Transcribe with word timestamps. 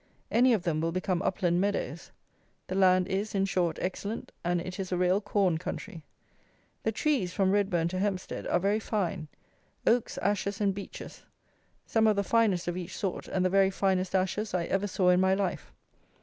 Any 0.31 0.51
of 0.53 0.63
them 0.63 0.81
will 0.81 0.91
become 0.91 1.21
upland 1.21 1.61
meadows. 1.61 2.09
The 2.65 2.73
land 2.73 3.07
is, 3.07 3.35
in 3.35 3.45
short, 3.45 3.77
excellent, 3.79 4.31
and 4.43 4.59
it 4.59 4.79
is 4.79 4.91
a 4.91 4.97
real 4.97 5.21
corn 5.21 5.59
country. 5.59 6.01
The 6.81 6.91
trees, 6.91 7.33
from 7.33 7.51
Redbourn 7.51 7.87
to 7.89 7.99
Hempstead 7.99 8.47
are 8.47 8.59
very 8.59 8.79
fine; 8.79 9.27
oaks, 9.85 10.17
ashes, 10.17 10.59
and 10.59 10.73
beeches. 10.73 11.21
Some 11.85 12.07
of 12.07 12.15
the 12.15 12.23
finest 12.23 12.67
of 12.67 12.75
each 12.77 12.97
sort, 12.97 13.27
and 13.27 13.45
the 13.45 13.51
very 13.51 13.69
finest 13.69 14.15
ashes 14.15 14.55
I 14.55 14.63
ever 14.65 14.87
saw 14.87 15.09
in 15.09 15.21
my 15.21 15.35
life. 15.35 15.71